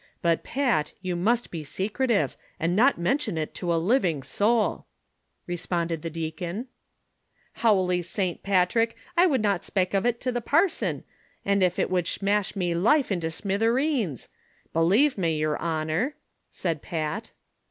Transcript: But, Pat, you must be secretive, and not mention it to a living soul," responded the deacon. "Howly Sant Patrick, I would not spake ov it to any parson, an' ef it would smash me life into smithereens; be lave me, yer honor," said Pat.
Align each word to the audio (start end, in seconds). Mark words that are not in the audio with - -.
But, 0.23 0.41
Pat, 0.43 0.93
you 1.03 1.15
must 1.15 1.51
be 1.51 1.63
secretive, 1.63 2.35
and 2.59 2.75
not 2.75 2.97
mention 2.97 3.37
it 3.37 3.53
to 3.53 3.71
a 3.71 3.77
living 3.77 4.23
soul," 4.23 4.87
responded 5.45 6.01
the 6.01 6.09
deacon. 6.09 6.69
"Howly 7.61 8.01
Sant 8.01 8.41
Patrick, 8.41 8.97
I 9.15 9.27
would 9.27 9.43
not 9.43 9.63
spake 9.63 9.93
ov 9.93 10.07
it 10.07 10.19
to 10.21 10.29
any 10.29 10.39
parson, 10.41 11.03
an' 11.45 11.61
ef 11.61 11.77
it 11.77 11.91
would 11.91 12.07
smash 12.07 12.55
me 12.55 12.73
life 12.73 13.11
into 13.11 13.29
smithereens; 13.29 14.27
be 14.73 14.79
lave 14.79 15.19
me, 15.19 15.37
yer 15.37 15.55
honor," 15.57 16.15
said 16.49 16.81
Pat. 16.81 17.29